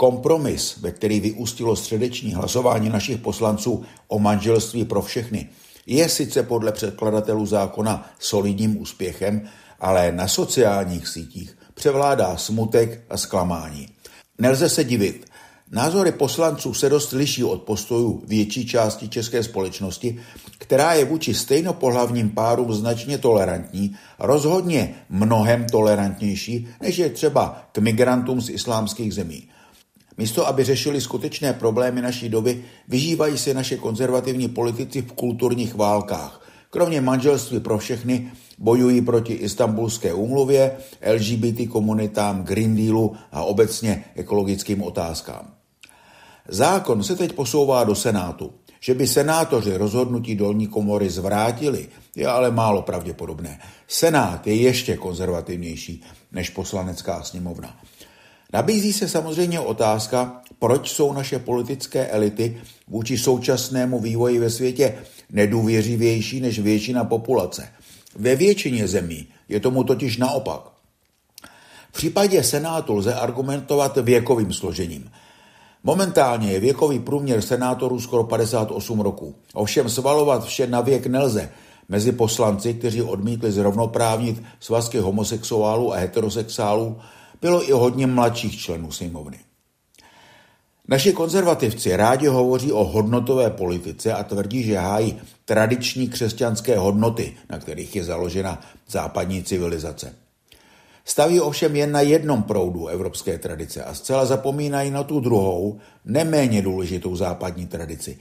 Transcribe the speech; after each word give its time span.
Kompromis, 0.00 0.76
ve 0.80 0.92
který 0.92 1.20
vyústilo 1.20 1.76
středeční 1.76 2.34
hlasování 2.34 2.88
našich 2.88 3.18
poslanců 3.18 3.84
o 4.08 4.18
manželství 4.18 4.84
pro 4.84 5.02
všechny, 5.02 5.48
je 5.86 6.08
sice 6.08 6.42
podle 6.42 6.72
předkladatelů 6.72 7.46
zákona 7.46 8.10
solidním 8.18 8.80
úspěchem, 8.80 9.48
ale 9.80 10.12
na 10.12 10.28
sociálních 10.28 11.08
sítích 11.08 11.58
převládá 11.74 12.36
smutek 12.36 13.04
a 13.10 13.16
zklamání. 13.16 13.88
Nelze 14.38 14.68
se 14.68 14.84
divit, 14.84 15.26
Názory 15.70 16.12
poslanců 16.12 16.74
se 16.74 16.88
dost 16.88 17.12
liší 17.12 17.44
od 17.44 17.62
postojů 17.62 18.22
větší 18.26 18.66
části 18.66 19.08
české 19.08 19.42
společnosti, 19.42 20.20
která 20.58 20.92
je 20.92 21.04
vůči 21.04 21.34
stejnopohlavním 21.34 22.30
párům 22.30 22.72
značně 22.72 23.18
tolerantní, 23.18 23.96
rozhodně 24.18 24.94
mnohem 25.10 25.66
tolerantnější, 25.66 26.68
než 26.80 26.98
je 26.98 27.10
třeba 27.10 27.62
k 27.72 27.78
migrantům 27.78 28.40
z 28.40 28.50
islámských 28.50 29.14
zemí. 29.14 29.48
Místo, 30.18 30.46
aby 30.46 30.64
řešili 30.64 31.00
skutečné 31.00 31.52
problémy 31.52 32.02
naší 32.02 32.28
doby, 32.28 32.64
vyžívají 32.88 33.38
se 33.38 33.54
naše 33.54 33.76
konzervativní 33.76 34.48
politici 34.48 35.02
v 35.02 35.12
kulturních 35.12 35.74
válkách. 35.74 36.48
Kromě 36.70 37.00
manželství 37.00 37.60
pro 37.60 37.78
všechny 37.78 38.32
bojují 38.58 39.00
proti 39.00 39.32
istambulské 39.32 40.14
úmluvě, 40.14 40.76
LGBT 41.14 41.68
komunitám, 41.68 42.42
Green 42.42 42.76
Dealu 42.76 43.16
a 43.32 43.42
obecně 43.42 44.04
ekologickým 44.14 44.82
otázkám. 44.82 45.54
Zákon 46.48 47.02
se 47.02 47.16
teď 47.16 47.32
posouvá 47.32 47.84
do 47.84 47.94
Senátu. 47.94 48.52
Že 48.80 48.94
by 48.94 49.06
senátoři 49.06 49.76
rozhodnutí 49.76 50.34
dolní 50.34 50.66
komory 50.66 51.10
zvrátili, 51.10 51.88
je 52.16 52.26
ale 52.26 52.50
málo 52.50 52.82
pravděpodobné. 52.82 53.60
Senát 53.88 54.46
je 54.46 54.54
ještě 54.54 54.96
konzervativnější 54.96 56.02
než 56.32 56.50
poslanecká 56.50 57.22
sněmovna. 57.22 57.80
Nabízí 58.52 58.92
se 58.92 59.08
samozřejmě 59.08 59.60
otázka, 59.60 60.42
proč 60.58 60.90
jsou 60.90 61.12
naše 61.12 61.38
politické 61.38 62.06
elity 62.06 62.60
vůči 62.88 63.18
současnému 63.18 64.00
vývoji 64.00 64.38
ve 64.38 64.50
světě 64.50 64.94
nedůvěřivější 65.30 66.40
než 66.40 66.58
většina 66.58 67.04
populace. 67.04 67.68
Ve 68.16 68.36
většině 68.36 68.88
zemí 68.88 69.28
je 69.48 69.60
tomu 69.60 69.84
totiž 69.84 70.16
naopak. 70.16 70.60
V 71.90 71.92
případě 71.92 72.42
Senátu 72.44 72.94
lze 72.94 73.14
argumentovat 73.14 73.96
věkovým 73.96 74.52
složením. 74.52 75.10
Momentálně 75.84 76.52
je 76.52 76.60
věkový 76.60 76.98
průměr 76.98 77.40
senátorů 77.40 78.00
skoro 78.00 78.24
58 78.24 79.00
roků. 79.00 79.34
Ovšem 79.54 79.88
svalovat 79.88 80.44
vše 80.44 80.66
na 80.66 80.80
věk 80.80 81.06
nelze. 81.06 81.50
Mezi 81.88 82.12
poslanci, 82.12 82.74
kteří 82.74 83.02
odmítli 83.02 83.52
zrovnoprávnit 83.52 84.42
svazky 84.60 84.98
homosexuálů 84.98 85.92
a 85.92 85.96
heterosexuálů, 85.96 86.96
bylo 87.40 87.68
i 87.68 87.72
hodně 87.72 88.06
mladších 88.06 88.58
členů 88.58 88.92
sněmovny. 88.92 89.38
Naši 90.88 91.12
konzervativci 91.12 91.96
rádi 91.96 92.26
hovoří 92.26 92.72
o 92.72 92.84
hodnotové 92.84 93.50
politice 93.50 94.12
a 94.12 94.24
tvrdí, 94.24 94.62
že 94.62 94.78
hájí 94.78 95.20
tradiční 95.44 96.08
křesťanské 96.08 96.78
hodnoty, 96.78 97.36
na 97.50 97.58
kterých 97.58 97.96
je 97.96 98.04
založena 98.04 98.60
západní 98.88 99.42
civilizace. 99.42 100.14
Staví 101.04 101.40
ovšem 101.40 101.76
jen 101.76 101.92
na 101.92 102.00
jednom 102.00 102.42
proudu 102.42 102.86
evropské 102.86 103.38
tradice 103.38 103.84
a 103.84 103.94
zcela 103.94 104.26
zapomínají 104.26 104.90
na 104.90 105.02
tu 105.02 105.20
druhou, 105.20 105.78
neméně 106.04 106.62
důležitou 106.62 107.16
západní 107.16 107.66
tradici. 107.66 108.18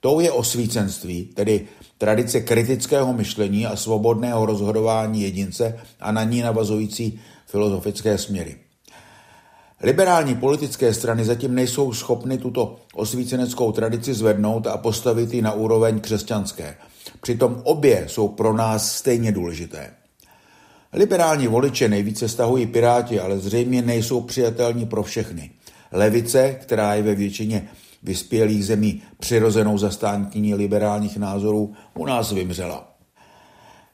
Tou 0.00 0.20
je 0.20 0.32
osvícenství, 0.32 1.24
tedy 1.24 1.68
tradice 1.98 2.40
kritického 2.40 3.12
myšlení 3.12 3.66
a 3.66 3.76
svobodného 3.76 4.46
rozhodování 4.46 5.22
jedince 5.22 5.80
a 6.00 6.12
na 6.12 6.24
ní 6.24 6.40
navazující 6.40 7.20
filozofické 7.50 8.18
směry. 8.18 8.56
Liberální 9.82 10.34
politické 10.34 10.94
strany 10.94 11.24
zatím 11.24 11.54
nejsou 11.54 11.92
schopny 11.92 12.38
tuto 12.38 12.76
osvíceneckou 12.94 13.72
tradici 13.72 14.14
zvednout 14.14 14.66
a 14.66 14.76
postavit 14.76 15.34
ji 15.34 15.42
na 15.42 15.52
úroveň 15.52 16.00
křesťanské. 16.00 16.76
Přitom 17.20 17.60
obě 17.64 18.04
jsou 18.08 18.28
pro 18.28 18.52
nás 18.52 18.96
stejně 18.96 19.32
důležité. 19.32 19.90
Liberální 20.92 21.46
voliče 21.46 21.88
nejvíce 21.88 22.28
stahují 22.28 22.66
Piráti, 22.66 23.20
ale 23.20 23.38
zřejmě 23.38 23.82
nejsou 23.82 24.20
přijatelní 24.20 24.86
pro 24.86 25.02
všechny. 25.02 25.50
Levice, 25.92 26.52
která 26.52 26.94
je 26.94 27.02
ve 27.02 27.14
většině 27.14 27.68
vyspělých 28.02 28.66
zemí 28.66 29.02
přirozenou 29.18 29.78
zastánkyní 29.78 30.54
liberálních 30.54 31.16
názorů, 31.16 31.74
u 31.94 32.06
nás 32.06 32.32
vymřela. 32.32 32.89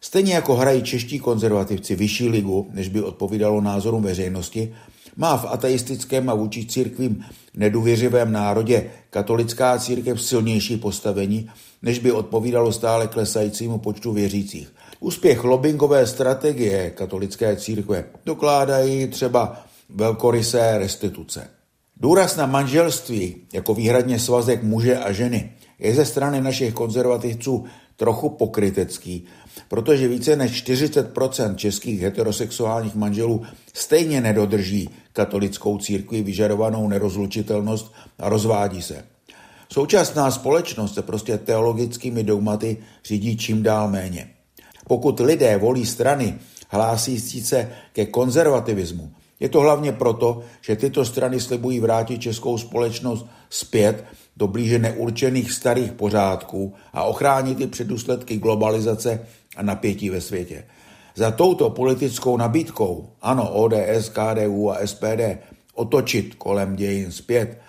Stejně 0.06 0.34
jako 0.34 0.56
hrají 0.56 0.83
čeští 0.83 1.19
konzervativci 1.19 1.97
vyšší 1.97 2.28
ligu, 2.28 2.71
než 2.72 2.89
by 2.89 3.03
odpovídalo 3.03 3.61
názorům 3.61 4.03
veřejnosti, 4.03 4.75
má 5.17 5.37
v 5.37 5.47
ateistickém 5.49 6.31
a 6.31 6.34
vůči 6.34 6.67
církvím 6.67 7.25
nedůvěřivém 7.55 8.33
národě 8.33 8.91
katolická 9.11 9.78
církev 9.78 10.22
silnější 10.22 10.77
postavení, 10.77 11.50
než 11.83 11.99
by 11.99 12.12
odpovídalo 12.12 12.72
stále 12.72 13.06
klesajícímu 13.06 13.78
počtu 13.78 14.12
věřících. 14.12 14.75
Úspěch 15.00 15.44
lobbyingové 15.44 16.06
strategie 16.06 16.91
katolické 16.91 17.56
církve 17.56 18.05
dokládají 18.27 19.06
třeba 19.06 19.67
velkorysé 19.88 20.78
restituce. 20.78 21.50
Důraz 21.97 22.37
na 22.37 22.47
manželství 22.47 23.37
jako 23.53 23.75
výhradně 23.75 24.19
svazek 24.19 24.62
muže 24.62 24.99
a 24.99 25.12
ženy 25.12 25.53
je 25.78 25.94
ze 25.94 26.04
strany 26.04 26.41
našich 26.41 26.75
konzervativců 26.75 27.64
trochu 27.97 28.28
pokrytecký, 28.28 29.25
protože 29.69 30.09
více 30.09 30.37
než 30.37 30.64
40% 30.64 31.54
českých 31.54 32.00
heterosexuálních 32.00 32.94
manželů 32.94 33.42
stejně 33.75 34.20
nedodrží 34.20 34.91
katolickou 35.12 35.78
církvi 35.78 36.22
vyžadovanou 36.22 36.88
nerozlučitelnost 36.88 37.92
a 38.19 38.28
rozvádí 38.28 38.82
se. 38.82 39.04
Současná 39.72 40.31
společnost 40.31 40.94
se 40.94 41.03
prostě 41.03 41.38
teologickými 41.38 42.25
dogmaty 42.25 42.76
řídí 43.04 43.37
čím 43.37 43.62
dál 43.62 43.91
méně. 43.91 44.31
Pokud 44.88 45.20
lidé 45.20 45.56
volí 45.56 45.87
strany 45.87 46.38
hlásící 46.69 47.41
se 47.43 47.70
ke 47.93 48.06
konzervativismu, 48.06 49.12
je 49.41 49.48
to 49.48 49.60
hlavně 49.60 49.93
proto, 49.93 50.43
že 50.60 50.76
tyto 50.76 51.04
strany 51.04 51.41
slibují 51.41 51.81
vrátit 51.81 52.19
českou 52.19 52.58
společnost 52.58 53.26
zpět 53.50 54.04
do 54.36 54.47
blíže 54.47 54.78
neurčených 54.78 55.52
starých 55.52 55.92
pořádků 55.92 56.74
a 56.92 57.02
ochránit 57.02 57.60
i 57.60 57.66
před 57.66 57.86
důsledky 57.86 58.36
globalizace 58.36 59.26
a 59.56 59.62
napětí 59.62 60.10
ve 60.10 60.20
světě. 60.20 60.64
Za 61.14 61.30
touto 61.30 61.70
politickou 61.70 62.36
nabídkou, 62.36 63.10
ano, 63.22 63.50
ODS, 63.50 64.08
KDU 64.08 64.70
a 64.70 64.86
SPD, 64.86 65.38
otočit 65.75 66.34
kolem 66.34 66.76
dějin 66.76 67.12
zpět, 67.12 67.60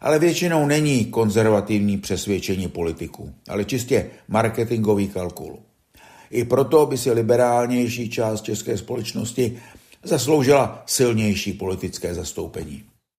ale 0.00 0.18
většinou 0.18 0.66
není 0.66 1.04
konzervativní 1.04 1.98
přesvědčení 1.98 2.68
politiků, 2.68 3.30
ale 3.48 3.64
čistě 3.64 4.10
marketingový 4.28 5.08
kalkul. 5.08 5.58
I 6.30 6.44
proto 6.44 6.86
by 6.86 6.98
si 6.98 7.12
liberálnější 7.12 8.10
část 8.10 8.42
české 8.42 8.78
společnosti 8.78 9.58
zasloužila 10.02 10.82
silnější 10.86 11.52
politické 11.52 12.14
zastoupení. 12.14 12.84